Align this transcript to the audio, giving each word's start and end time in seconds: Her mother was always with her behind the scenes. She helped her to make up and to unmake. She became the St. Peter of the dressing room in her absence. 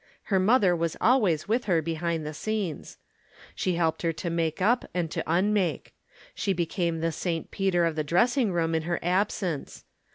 Her 0.33 0.39
mother 0.39 0.75
was 0.75 0.97
always 0.99 1.47
with 1.47 1.65
her 1.65 1.79
behind 1.79 2.25
the 2.25 2.33
scenes. 2.33 2.97
She 3.53 3.75
helped 3.75 4.01
her 4.01 4.11
to 4.11 4.31
make 4.31 4.59
up 4.59 4.83
and 4.95 5.11
to 5.11 5.23
unmake. 5.27 5.93
She 6.33 6.53
became 6.53 7.01
the 7.01 7.11
St. 7.11 7.51
Peter 7.51 7.85
of 7.85 7.95
the 7.95 8.03
dressing 8.03 8.51
room 8.51 8.73
in 8.73 8.81
her 8.81 8.97
absence. 9.03 9.83